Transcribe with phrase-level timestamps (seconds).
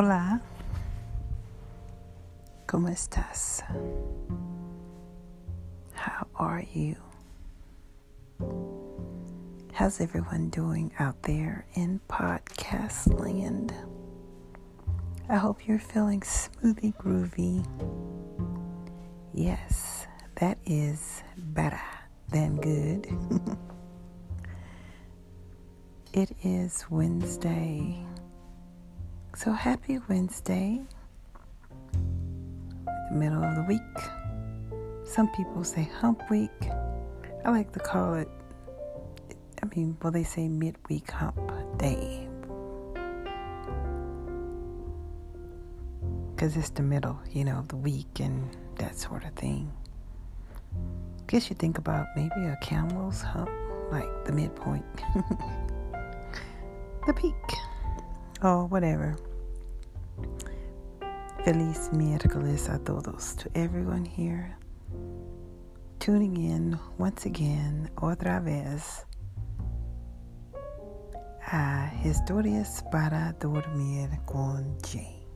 [0.00, 0.40] Hola.
[2.68, 3.64] ¿Cómo estás?
[5.92, 6.94] How are you?
[9.72, 13.74] How's everyone doing out there in podcast land?
[15.28, 17.66] I hope you're feeling smoothie groovy.
[19.34, 20.06] Yes,
[20.36, 21.82] that is better
[22.28, 23.08] than good.
[26.12, 28.06] it is Wednesday.
[29.38, 30.80] So happy Wednesday,
[31.92, 33.80] the middle of the week.
[35.04, 36.50] Some people say hump week.
[37.44, 38.28] I like to call it,
[39.62, 41.38] I mean, well, they say midweek hump
[41.78, 42.28] day.
[46.34, 49.70] Because it's the middle, you know, of the week and that sort of thing.
[51.28, 53.50] Guess you think about maybe a camel's hump,
[53.92, 54.84] like the midpoint,
[57.06, 57.34] the peak,
[58.42, 59.16] or whatever.
[61.44, 63.34] Feliz miércoles a todos.
[63.36, 64.58] To everyone here
[66.08, 69.04] tuning in once again, otra vez,
[71.52, 75.26] a Historias para Dormir con Jay,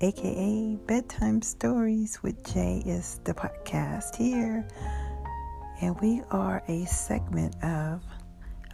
[0.00, 4.66] aka Bedtime Stories with Jay, is the podcast here.
[5.80, 8.02] And we are a segment of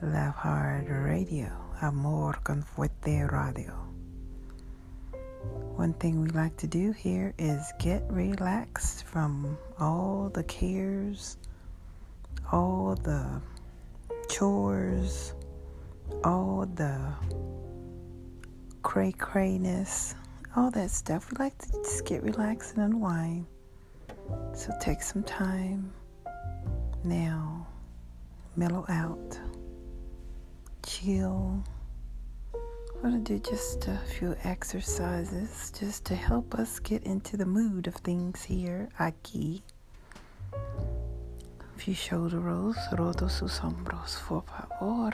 [0.03, 1.50] Love Hard Radio,
[1.83, 3.90] Amor con Fuerte Radio.
[5.77, 11.39] One thing we like to do here is get relaxed from all the cares,
[12.53, 13.41] all the
[14.29, 15.33] chores,
[16.23, 17.01] all the
[18.83, 20.15] cray crayness,
[20.57, 21.31] all that stuff.
[21.31, 23.47] We like to just get relaxed and unwind.
[24.53, 25.93] So take some time
[27.05, 27.67] now,
[28.57, 29.39] mellow out,
[30.85, 31.65] chill
[33.03, 37.47] I'm going to do just a few exercises just to help us get into the
[37.47, 39.62] mood of things here aquí.
[40.53, 45.12] A few shoulder rolls, roto sus hombros, por favor.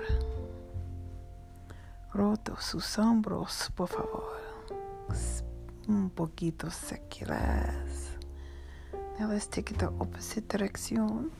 [2.12, 4.36] Roto sus hombros, por favor.
[5.86, 8.16] Un poquito sequilas.
[9.20, 11.30] Now let's take it the opposite direction.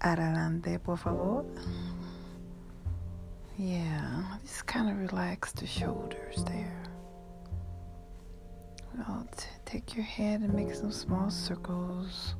[0.00, 1.44] Adelante, por favor.
[3.58, 6.82] Yeah, just kind of relax the shoulders there.
[9.36, 12.34] T- take your head and make some small circles.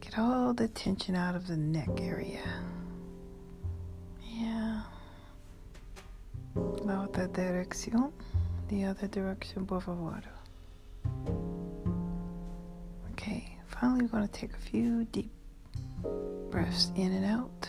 [0.00, 2.42] Get all the tension out of the neck area.
[4.22, 4.82] Yeah.
[6.54, 8.12] La otra dirección.
[8.68, 10.22] The other direction, por favor.
[13.12, 15.30] Okay, finally, we're going to take a few deep
[16.50, 17.68] breaths in and out.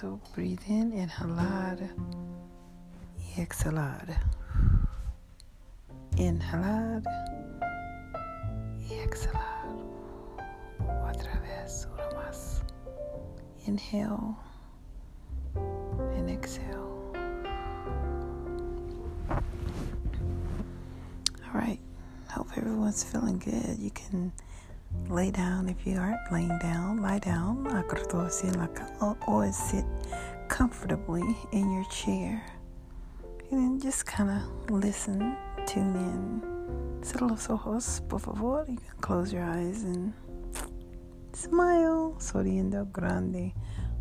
[0.00, 1.76] So breathe in, inhalar
[3.18, 4.06] y exhalar.
[6.16, 7.02] Inhalar.
[11.02, 12.62] Otra vez, más.
[13.66, 14.36] Inhale
[15.56, 17.12] and exhale.
[21.42, 21.80] All right.
[22.28, 23.80] Hope everyone's feeling good.
[23.80, 24.32] You can
[25.08, 27.00] Lay down if you aren't laying down.
[27.00, 27.66] Lie down.
[29.26, 29.84] Or sit
[30.48, 32.44] comfortably in your chair.
[33.50, 35.34] And then just kind of listen,
[35.66, 37.02] tune in.
[37.02, 38.66] Cierra los ojos, por favor.
[38.68, 40.12] You can close your eyes and
[41.32, 42.14] smile.
[42.18, 43.54] Sonriendo grande.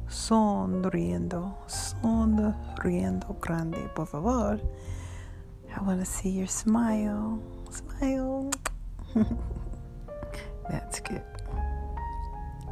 [0.10, 1.56] Sonriendo.
[1.68, 4.60] Sonriendo grande, por favor.
[5.74, 7.42] I want to see your smile.
[7.70, 8.52] Smile.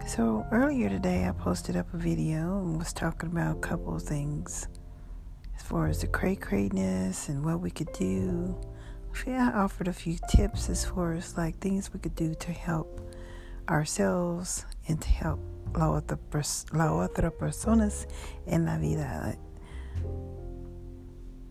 [0.07, 4.03] So earlier today, I posted up a video and was talking about a couple of
[4.03, 4.67] things
[5.55, 8.55] as far as the cray crayness and what we could do.
[9.27, 13.11] I offered a few tips as far as like things we could do to help
[13.67, 15.39] ourselves and to help
[15.75, 18.05] la otra, pers- la otra personas
[18.45, 19.37] en la vida.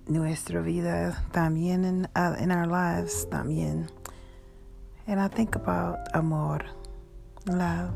[0.06, 3.88] Nuestra vida también in, uh, in our lives también.
[5.06, 6.60] And I think about amor,
[7.46, 7.92] love,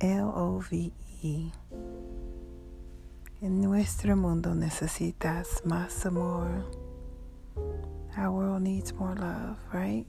[0.00, 0.92] L O V
[1.22, 1.50] E.
[3.42, 6.64] En nuestro mundo necesitas más amor.
[8.16, 10.04] Our world needs more love, right?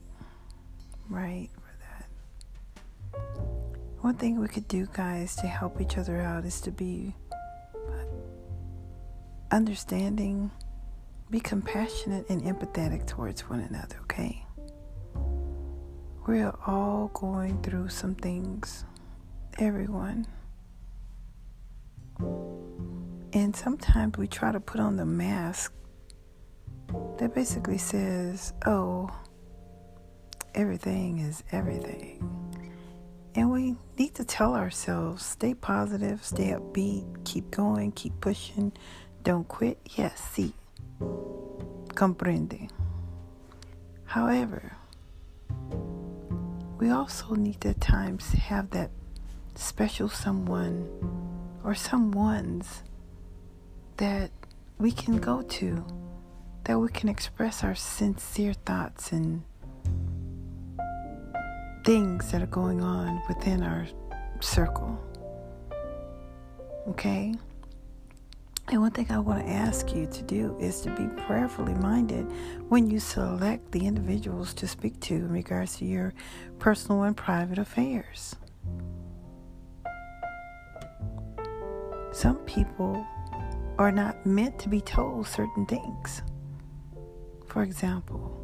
[1.08, 3.20] Right, for that.
[4.00, 7.14] One thing we could do, guys, to help each other out is to be
[9.50, 10.50] understanding,
[11.30, 14.44] be compassionate and empathetic towards one another, okay?
[16.24, 18.84] We're all going through some things,
[19.58, 20.28] everyone.
[23.32, 25.72] And sometimes we try to put on the mask
[27.18, 29.10] that basically says, oh,
[30.54, 32.22] everything is everything.
[33.34, 38.72] And we need to tell ourselves stay positive, stay upbeat, keep going, keep pushing,
[39.24, 39.80] don't quit.
[39.96, 40.52] Yes, sí.
[41.94, 42.70] Comprende.
[44.04, 44.76] However,
[46.82, 48.90] we also need at times have that
[49.54, 50.84] special someone
[51.62, 52.82] or someone's
[53.98, 54.32] that
[54.78, 55.84] we can go to,
[56.64, 59.44] that we can express our sincere thoughts and
[61.84, 63.86] things that are going on within our
[64.40, 64.98] circle.
[66.88, 67.32] Okay?
[68.68, 72.24] And one thing I want to ask you to do is to be prayerfully minded
[72.68, 76.14] when you select the individuals to speak to in regards to your
[76.58, 78.36] personal and private affairs.
[82.12, 83.06] Some people
[83.78, 86.22] are not meant to be told certain things.
[87.46, 88.38] For example,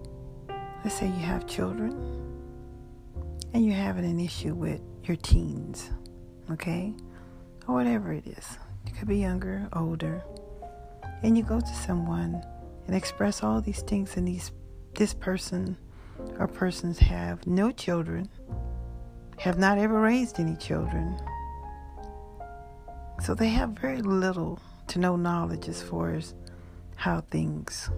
[0.84, 1.92] let's say you have children
[3.54, 5.90] and you're having an issue with your teens,
[6.50, 6.94] okay?
[7.66, 8.58] Or whatever it is.
[8.88, 10.24] You could be younger, older.
[11.22, 12.42] And you go to someone
[12.86, 14.50] and express all these things and these
[14.94, 15.76] this person
[16.38, 18.30] or persons have no children,
[19.38, 21.20] have not ever raised any children.
[23.22, 24.58] So they have very little
[24.88, 26.34] to no knowledge as far as
[26.96, 27.90] how things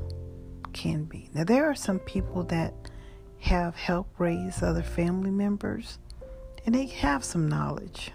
[0.72, 1.30] can be.
[1.32, 2.74] Now there are some people that
[3.38, 5.98] have helped raise other family members
[6.66, 8.10] and they have some knowledge.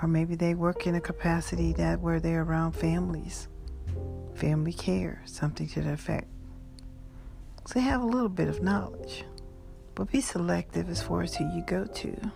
[0.00, 3.48] Or maybe they work in a capacity that where they're around families,
[4.34, 6.28] family care, something to that effect.
[7.66, 9.24] So they have a little bit of knowledge.
[9.94, 12.32] But be selective as far as who you go to.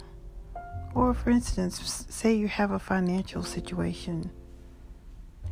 [0.94, 4.30] Or, for instance, say you have a financial situation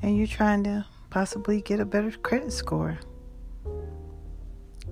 [0.03, 2.99] and you're trying to possibly get a better credit score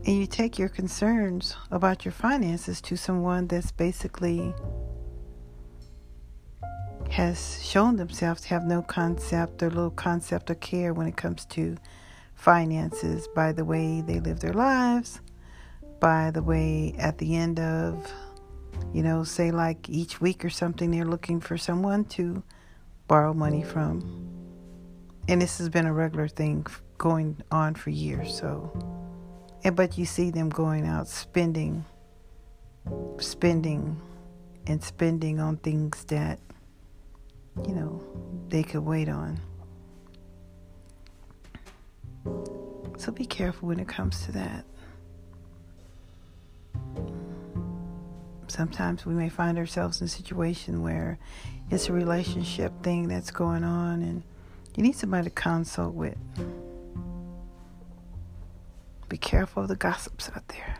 [0.07, 4.55] and you take your concerns about your finances to someone that's basically
[7.11, 11.45] has shown themselves to have no concept or little concept of care when it comes
[11.47, 11.77] to
[12.35, 15.21] finances by the way they live their lives,
[16.01, 18.13] by the way at the end of,
[18.93, 22.43] you know, say like each week or something, they're looking for someone to
[23.09, 24.01] borrow money from.
[25.29, 26.67] And this has been a regular thing
[26.97, 28.73] going on for years, so
[29.65, 31.85] and but you see them going out spending,
[33.19, 34.01] spending,
[34.67, 36.39] and spending on things that,
[37.67, 38.03] you know,
[38.49, 39.41] they could wait on.
[42.99, 44.65] So be careful when it comes to that.
[48.49, 51.19] Sometimes we may find ourselves in a situation where
[51.71, 54.23] it's a relationship thing that's going on and
[54.75, 56.17] you need somebody to consult with.
[59.09, 60.77] Be careful of the gossips out there.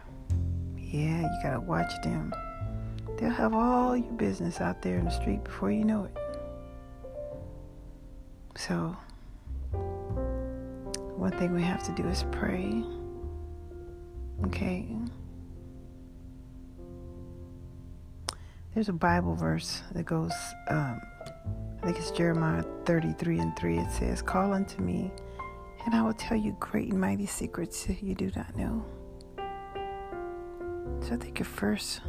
[0.77, 2.33] Yeah, you gotta watch them.
[3.17, 6.28] They'll have all your business out there in the street before you know it.
[8.59, 8.97] So,
[11.17, 12.83] one thing we have to do is pray.
[14.47, 14.89] Okay?
[18.75, 20.33] There's a Bible verse that goes,
[20.69, 21.01] um,
[21.81, 23.79] I think it's Jeremiah 33 and 3.
[23.79, 25.13] It says, Call unto me
[25.87, 28.85] and I will tell you great and mighty secrets that you do not know.
[31.01, 32.01] So I think your first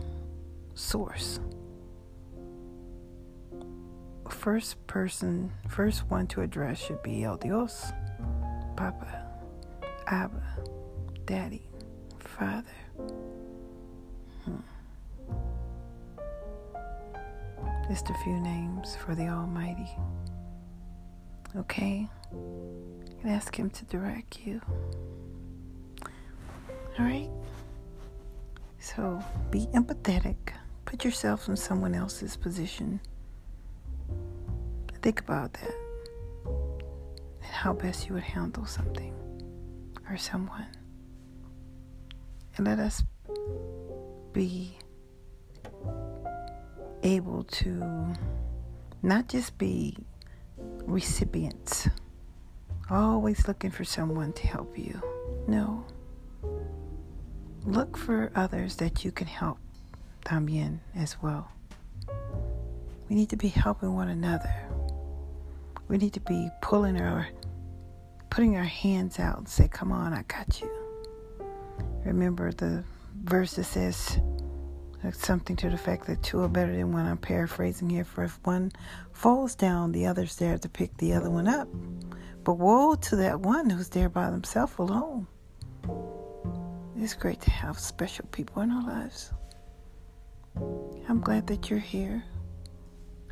[0.73, 1.39] source,
[4.31, 7.91] first person, first one to address should be El Dios,
[8.75, 9.25] Papa,
[10.07, 10.43] Abba,
[11.25, 11.67] Daddy,
[12.19, 12.67] Father.
[14.45, 14.57] Hmm.
[17.87, 19.89] Just a few names for the Almighty.
[21.55, 22.07] Okay?
[23.21, 24.61] and ask Him to direct you.
[26.97, 27.29] All right?
[28.79, 29.21] So
[29.51, 30.35] be empathetic.
[30.85, 32.99] Put yourself in someone else's position.
[35.09, 35.73] Think about that
[36.45, 39.11] and how best you would handle something
[40.07, 40.67] or someone.
[42.55, 43.01] And let us
[44.33, 44.77] be
[47.01, 48.13] able to
[49.01, 49.97] not just be
[50.85, 51.89] recipients
[52.91, 55.01] always looking for someone to help you.
[55.47, 55.87] No.
[57.65, 59.57] Look for others that you can help
[60.23, 61.49] también as well.
[63.09, 64.53] We need to be helping one another.
[65.89, 67.27] We need to be pulling our,
[68.29, 70.69] putting our hands out and say, Come on, I got you.
[72.05, 72.83] Remember the
[73.23, 74.19] verse that says
[75.13, 77.05] something to the fact that two are better than one.
[77.05, 78.03] I'm paraphrasing here.
[78.03, 78.71] For if one
[79.11, 81.67] falls down, the other's there to pick the other one up.
[82.43, 85.27] But woe to that one who's there by themselves alone.
[86.97, 89.33] It's great to have special people in our lives.
[91.07, 92.23] I'm glad that you're here.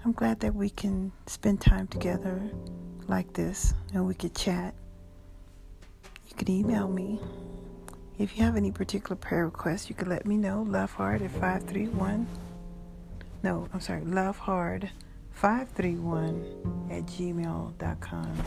[0.07, 2.41] I'm glad that we can spend time together
[3.09, 4.73] like this and we could chat.
[6.29, 7.19] You can email me.
[8.17, 10.61] If you have any particular prayer requests, you can let me know.
[10.61, 12.25] Love hard at 531.
[13.43, 14.89] No, I'm sorry, love hard
[15.33, 18.37] 531 at gmail.com.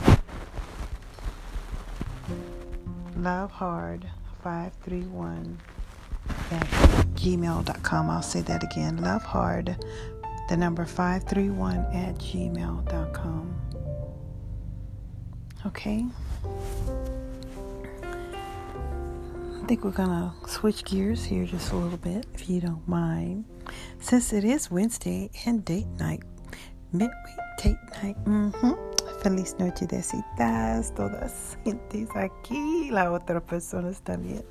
[3.18, 4.08] Love hard
[4.42, 5.58] 531
[6.52, 6.66] at
[7.16, 8.08] gmail.com.
[8.08, 8.96] I'll say that again.
[8.96, 9.76] Love hard,
[10.50, 13.54] the number 531 at gmail.com.
[15.64, 16.04] Okay?
[19.62, 22.86] I think we're going to switch gears here just a little bit, if you don't
[22.88, 23.44] mind.
[24.00, 26.24] Since it is Wednesday and date night,
[26.92, 27.12] midweek
[27.62, 28.16] date night.
[28.24, 28.72] Mm-hmm.
[29.22, 34.42] Feliz noche de citas, todas gentes aquí, la otra personas también.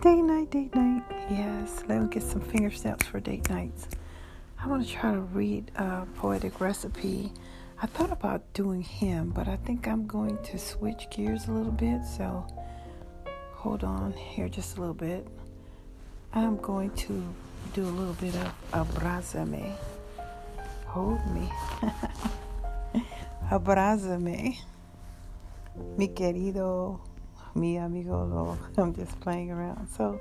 [0.00, 1.04] Date night, date night.
[1.30, 3.86] Yes, let me get some finger snaps for date nights.
[4.64, 7.30] I want to try to read a poetic recipe.
[7.82, 11.70] I thought about doing him, but I think I'm going to switch gears a little
[11.70, 12.02] bit.
[12.02, 12.46] So
[13.52, 15.28] hold on here just a little bit.
[16.32, 17.22] I'm going to
[17.74, 19.70] do a little bit of abrázame.
[20.86, 21.46] Hold me.
[23.50, 24.56] abrázame.
[25.98, 27.00] Mi querido
[27.54, 29.88] mi amigo I'm just playing around.
[29.88, 30.18] So,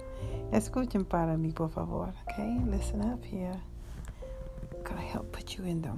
[0.51, 2.13] escuchen para mí, por favor.
[2.27, 3.57] Okay, listen up here.
[4.97, 5.97] Help put you in the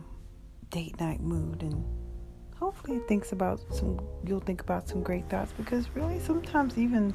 [0.70, 1.86] date night mood, and
[2.58, 4.00] hopefully, it thinks about some.
[4.26, 7.14] You'll think about some great thoughts because really, sometimes even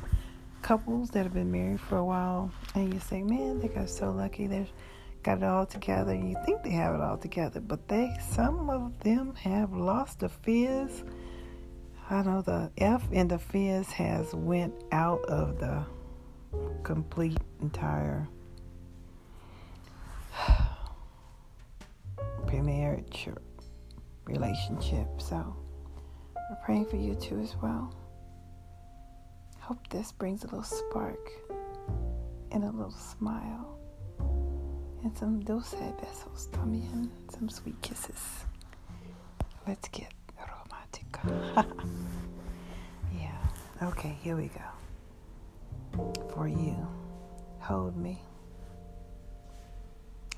[0.62, 4.10] couples that have been married for a while, and you say, "Man, they got so
[4.10, 4.46] lucky.
[4.46, 4.72] They've
[5.22, 8.98] got it all together." You think they have it all together, but they, some of
[9.00, 11.04] them, have lost the fizz
[12.12, 15.84] I know the F in the fizz has went out of the
[16.82, 18.26] complete entire
[22.50, 23.28] pre-marriage
[24.24, 25.06] relationship.
[25.18, 25.54] So
[26.34, 27.94] we're praying for you too as well.
[29.60, 31.30] Hope this brings a little spark
[32.50, 33.78] and a little smile
[35.04, 38.44] and some dulce besos también, some sweet kisses.
[39.68, 41.06] Let's get romantic.
[43.16, 43.38] yeah.
[43.80, 46.12] Okay, here we go.
[46.34, 46.76] For you,
[47.60, 48.20] hold me.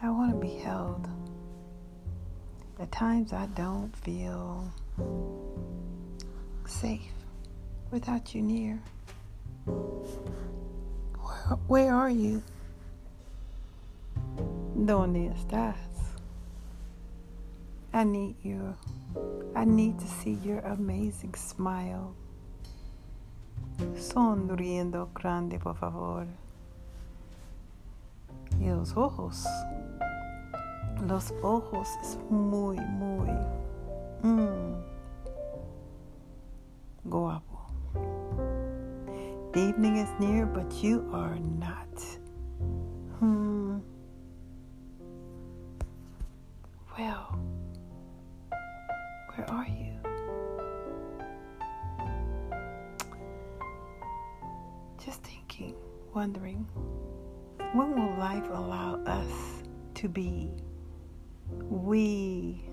[0.03, 1.09] I want to be held.
[2.83, 4.69] At times I don't feel
[6.67, 7.13] safe
[7.93, 8.83] without you near.
[11.21, 12.43] Where, where are you?
[14.77, 15.77] ¿Dónde estás?
[17.95, 18.75] I need you.
[19.55, 22.17] I need to see your amazing smile.
[23.95, 26.27] Sonriendo grande, por favor.
[28.61, 29.47] Y los ojos.
[31.07, 33.29] Los ojos es muy, muy
[34.23, 34.83] mm,
[37.05, 37.59] guapo.
[39.53, 41.89] The evening is near, but you are not.
[43.19, 43.81] Hmm.
[46.97, 47.37] Well.
[49.35, 49.99] Where are you?
[55.05, 55.75] Just thinking,
[56.15, 56.65] wondering,
[57.73, 60.49] when will life allow us to be
[61.73, 62.65] we?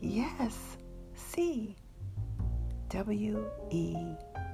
[0.00, 0.76] Yes,
[1.14, 1.76] C
[2.88, 3.96] W E,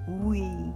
[0.08, 0.72] we.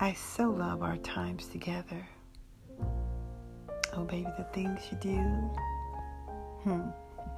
[0.00, 2.06] I so love our times together.
[3.94, 5.50] Oh, baby, the things you do
[6.64, 6.82] Hmm.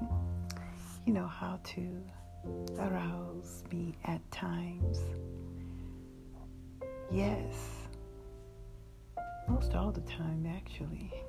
[1.07, 2.03] You know how to
[2.79, 4.99] arouse me at times.
[7.11, 7.84] Yes.
[9.49, 11.13] Most all the time, actually.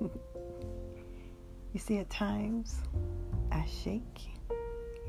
[1.72, 2.76] you see, at times
[3.52, 4.20] I shake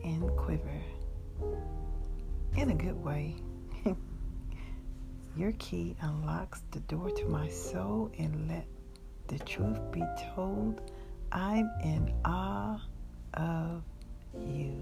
[0.04, 0.82] and quiver
[2.58, 3.36] in a good way.
[5.38, 8.66] Your key unlocks the door to my soul and let
[9.28, 10.04] the truth be
[10.36, 10.82] told.
[11.32, 12.82] I'm in awe
[13.36, 13.84] of
[14.40, 14.74] you.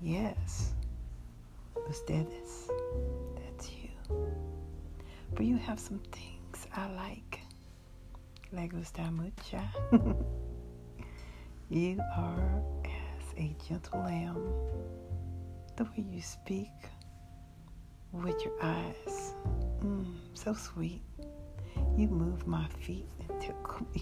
[0.00, 0.72] Yes,
[1.88, 2.70] ustedes,
[3.36, 3.88] that's you.
[5.34, 6.37] But you have some things
[6.78, 7.40] I like.
[8.52, 9.58] Le gusta mucho.
[11.68, 14.40] you are as a gentle lamb.
[15.76, 16.70] The way you speak
[18.12, 19.34] with your eyes,
[19.82, 21.02] mm, so sweet.
[21.96, 23.84] You move my feet and tickle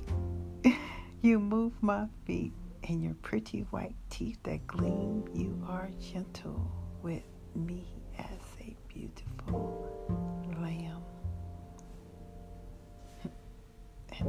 [0.63, 0.77] me.
[1.23, 2.53] You move my feet
[2.87, 6.71] and your pretty white teeth that gleam, you are gentle
[7.03, 7.87] with me
[8.19, 8.27] as
[8.61, 9.96] a beautiful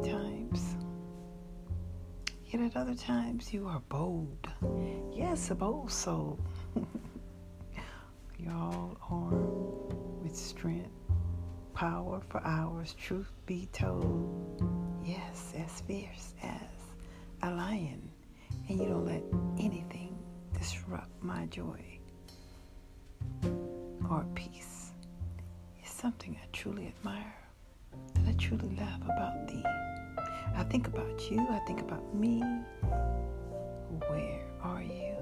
[0.03, 0.77] times,
[2.45, 4.47] yet at other times, you are bold.
[5.13, 6.39] Yes, a bold soul.
[8.39, 10.91] You're all armed with strength,
[11.73, 14.61] power for hours, truth be told.
[15.03, 16.61] Yes, as fierce as
[17.43, 18.09] a lion,
[18.69, 19.23] and you don't let
[19.59, 20.17] anything
[20.57, 21.99] disrupt my joy
[24.09, 24.91] or peace.
[25.79, 27.35] It's something I truly admire,
[28.13, 29.63] that I truly love about thee.
[30.57, 32.41] I think about you, I think about me.
[34.09, 35.15] Where are you?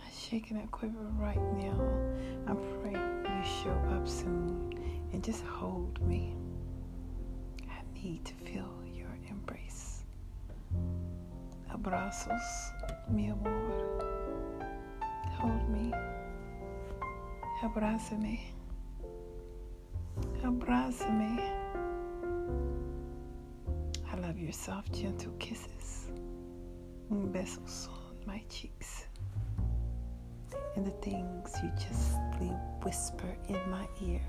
[0.00, 1.80] I'm shaking that quiver right now.
[2.48, 4.74] I'm praying you show up soon
[5.12, 6.34] and just hold me.
[7.70, 10.02] I need to feel your embrace.
[11.72, 12.72] Abrazos,
[13.08, 14.18] mi amor.
[15.38, 15.92] Hold me.
[17.62, 18.40] Abrázame.
[20.42, 21.53] Abrázame.
[24.44, 26.10] Your soft, gentle kisses.
[27.10, 29.06] Um Besos on my cheeks.
[30.76, 34.20] And the things you justly whisper in my ear.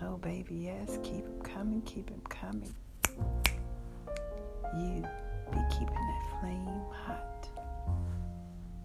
[0.00, 2.72] Oh, baby, yes, keep them coming, keep them coming.
[4.78, 5.02] You
[5.50, 7.48] be keeping that flame hot.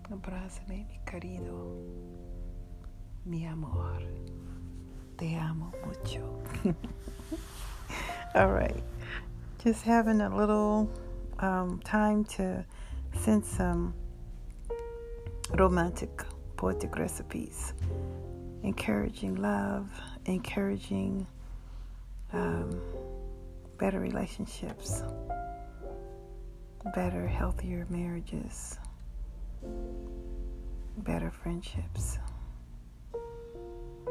[0.09, 1.55] Um Abrázame, mi querido,
[3.27, 4.01] mi amor.
[5.19, 6.41] Te amo mucho.
[8.33, 8.83] All right.
[9.67, 10.89] Just having a little
[11.39, 12.63] um, time to
[13.19, 13.93] send some
[15.55, 16.23] romantic
[16.55, 17.73] poetic recipes,
[18.63, 19.89] encouraging love,
[20.23, 21.27] encouraging
[22.31, 22.79] um,
[23.77, 25.03] better relationships,
[26.95, 28.79] better, healthier marriages,
[30.99, 32.19] better friendships,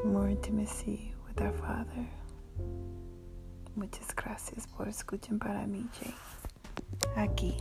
[0.04, 2.06] more intimacy with our Father.
[3.76, 6.14] Muchas gracias por escuchar para mí, Jay.
[7.14, 7.58] Aquí.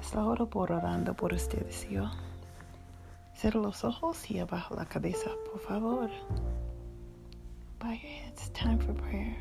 [0.00, 2.08] Es la hora por orando por ustedes y yo.
[3.34, 6.10] Cierra los ojos y abajo la cabeza, por favor.
[7.80, 8.50] Bow your heads.
[8.52, 9.36] Time for prayer.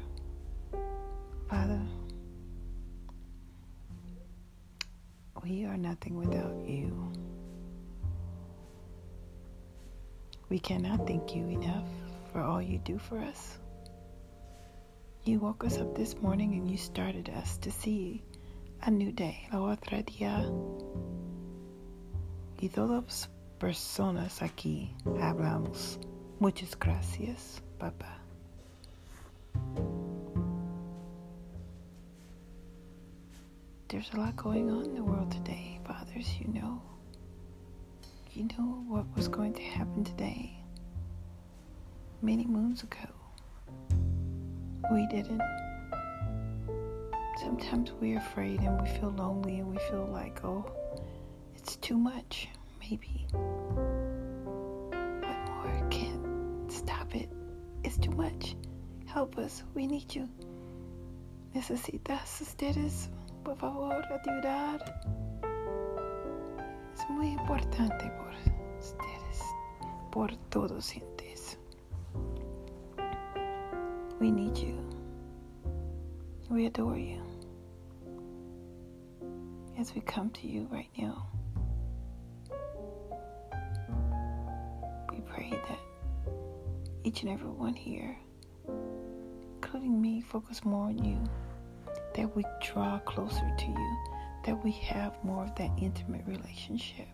[1.48, 1.80] Father,
[5.44, 7.12] we are nothing without you.
[10.50, 11.88] We cannot thank you enough
[12.32, 13.60] for all you do for us.
[15.26, 18.22] You woke us up this morning and you started us to see
[18.82, 20.44] a new day, la otra día.
[22.62, 24.90] Y todas personas aquí
[25.22, 25.98] hablamos.
[26.42, 28.20] Muchas gracias, papá.
[33.88, 36.82] There's a lot going on in the world today, fathers, you know.
[38.34, 40.52] You know what was going to happen today.
[42.22, 43.08] Many moons ago.
[44.92, 45.42] We didn't.
[47.40, 50.66] Sometimes we're afraid and we feel lonely and we feel like, oh,
[51.56, 53.26] it's too much, maybe.
[53.32, 57.30] But more can't stop it.
[57.84, 58.56] It's too much.
[59.06, 59.64] Help us.
[59.74, 60.28] We need you.
[61.56, 63.10] Necesitas ustedes,
[63.44, 64.80] por favor, ayudar.
[66.94, 68.34] Es muy importante por
[68.80, 69.42] ustedes,
[70.12, 70.96] por todos
[74.24, 74.80] We need you.
[76.50, 77.22] We adore you.
[79.78, 81.28] As we come to you right now,
[85.12, 85.80] we pray that
[87.04, 88.18] each and every one here,
[89.56, 91.22] including me, focus more on you,
[92.16, 93.98] that we draw closer to you,
[94.46, 97.10] that we have more of that intimate relationship.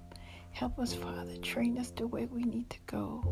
[0.51, 1.37] Help us, Father.
[1.37, 3.23] Train us the way we need to go.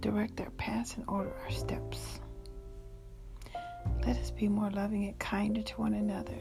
[0.00, 2.20] Direct our paths and order our steps.
[4.06, 6.36] Let us be more loving and kinder to one another.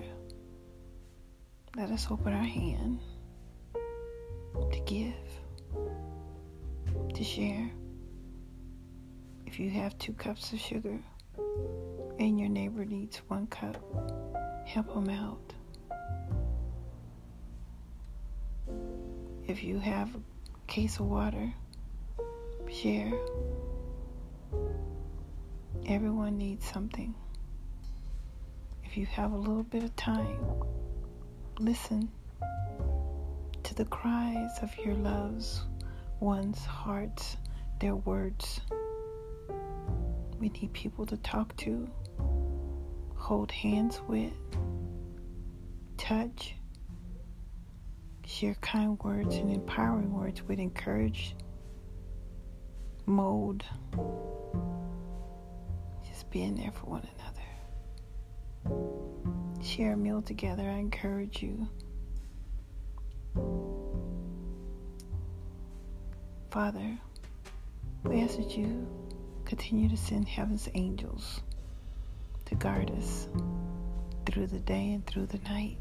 [1.78, 2.99] Let us open our hand
[4.54, 5.13] to give,
[7.13, 7.71] to share.
[9.45, 10.99] If you have two cups of sugar
[12.19, 13.78] and your neighbor needs one cup,
[14.65, 15.54] help them out.
[19.47, 20.19] If you have a
[20.67, 21.54] case of water,
[22.69, 23.13] share.
[25.88, 27.15] Everyone needs something.
[28.94, 30.38] If you have a little bit of time,
[31.58, 32.12] listen
[33.64, 35.64] to the cries of your loves,
[36.20, 37.38] one's hearts,
[37.80, 38.62] their words.
[40.38, 41.90] We need people to talk to,
[43.16, 44.32] hold hands with,
[45.98, 46.54] touch.
[48.28, 51.36] Share kind words and empowering words with encourage,
[53.08, 53.66] mold,
[56.08, 57.33] just being there for one another.
[59.76, 60.70] Share a meal together.
[60.70, 61.68] I encourage you.
[66.52, 67.00] Father,
[68.04, 68.88] we ask that you
[69.46, 71.42] continue to send heaven's angels
[72.46, 73.28] to guard us
[74.28, 75.80] through the day and through the night.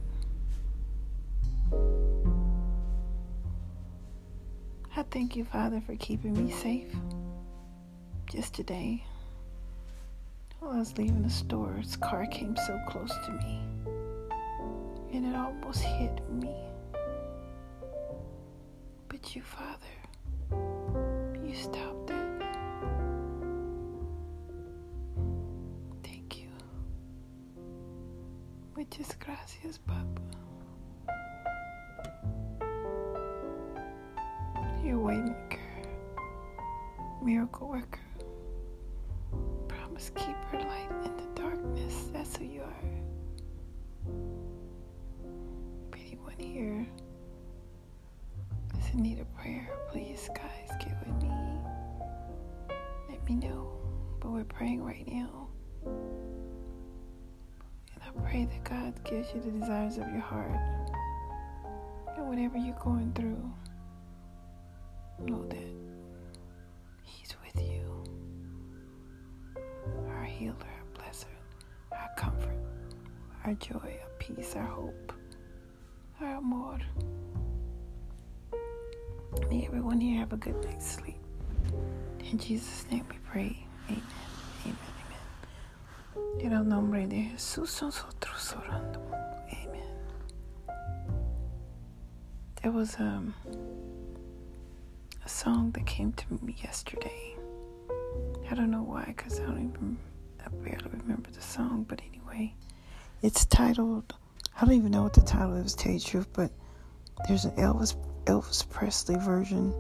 [4.96, 6.96] I thank you, Father, for keeping me safe.
[8.24, 9.04] Just today,
[10.60, 13.60] while I was leaving the store, his car came so close to me,
[15.12, 16.54] and it almost hit me.
[19.08, 19.94] But you, Father,
[21.44, 22.42] you stopped it.
[26.02, 26.48] Thank you.
[28.76, 30.22] Muchas gracias, Papa.
[34.82, 35.60] Your waymaker,
[37.22, 38.00] miracle worker,
[39.68, 42.08] promise keeper, light in the darkness.
[42.12, 42.91] That's who you are.
[46.38, 46.86] If here
[48.92, 51.30] in need of prayer, please, guys, get with me.
[53.08, 53.72] Let me know.
[54.20, 55.48] But we're praying right now.
[57.94, 60.60] And I pray that God gives you the desires of your heart.
[62.16, 63.50] And whatever you're going through,
[65.20, 65.72] know that
[67.02, 68.04] He's with you.
[70.08, 71.24] Our healer, our blesser,
[71.92, 72.58] our comfort,
[73.44, 75.12] our joy, our peace, our hope,
[76.26, 76.78] amor.
[79.48, 81.16] May everyone here have a good night's sleep.
[82.30, 83.66] In Jesus' name we pray.
[83.88, 84.02] Amen.
[84.64, 84.76] Amen.
[86.16, 86.40] Amen.
[86.40, 89.00] En el nombre de Jesús nosotros orando.
[89.52, 89.88] Amen.
[92.62, 93.34] There was um
[95.24, 97.36] a song that came to me yesterday.
[98.50, 99.98] I don't know why, because I don't even,
[100.44, 102.54] I barely remember the song, but anyway,
[103.22, 104.14] it's titled,
[104.56, 106.50] I don't even know what the title is, tell you the truth, but
[107.26, 109.74] there's an Elvis, Elvis Presley version.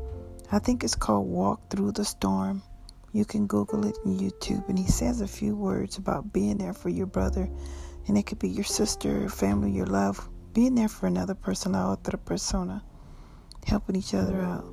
[0.50, 2.62] I think it's called Walk Through the Storm.
[3.12, 6.72] You can Google it on YouTube, and he says a few words about being there
[6.72, 7.48] for your brother,
[8.08, 11.72] and it could be your sister, your family, your love, being there for another person,
[11.72, 12.82] la otra persona,
[13.66, 14.64] helping each other out.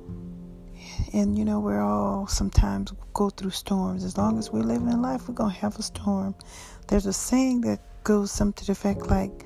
[1.12, 4.04] And you know, we're all sometimes go through storms.
[4.04, 6.34] As long as we're living in life, we're going to have a storm.
[6.88, 9.44] There's a saying that goes something to the effect like,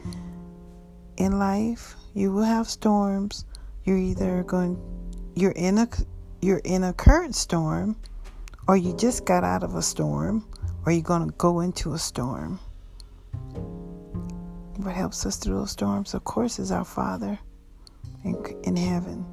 [1.17, 3.45] in life, you will have storms.
[3.85, 4.79] You're either going,
[5.35, 5.89] you're in a,
[6.41, 7.97] you're in a current storm,
[8.67, 10.47] or you just got out of a storm,
[10.87, 12.59] or you're going to go into a storm.
[14.77, 17.39] What helps us through those storms, of course, is our Father
[18.25, 19.27] in, in heaven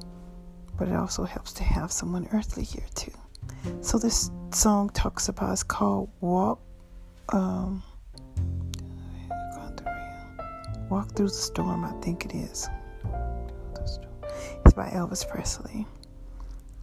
[0.82, 3.12] but it also helps to have someone earthly here too.
[3.82, 6.60] So this song talks about it's called Walk
[7.28, 7.84] um,
[10.92, 12.68] Walk Through the Storm, I think it is.
[14.66, 15.86] It's by Elvis Presley.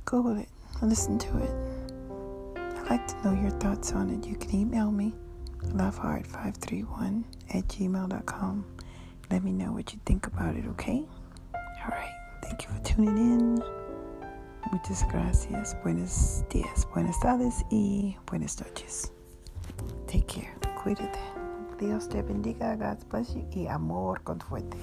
[0.06, 0.50] Google it,
[0.82, 2.58] listen to it.
[2.58, 4.26] I'd like to know your thoughts on it.
[4.26, 5.13] You can email me,
[5.62, 8.65] lovehard531 at gmail.com.
[9.30, 11.04] Let me know what you think about it, okay?
[11.54, 12.15] All right.
[12.41, 13.63] Thank you for tuning in.
[14.72, 15.76] Muchas gracias.
[15.84, 19.12] Buenos días, buenas tardes y buenas noches.
[20.08, 20.56] Take care.
[20.84, 21.38] Cuídate.
[21.80, 22.76] Dios te bendiga.
[22.76, 23.46] God bless you.
[23.54, 24.78] Y amor con fuerte.